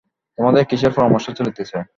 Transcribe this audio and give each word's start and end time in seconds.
তোমাদের 0.37 0.63
কিসের 0.65 0.91
পরামর্শ 0.95 1.25
চলিতেছে। 1.29 1.77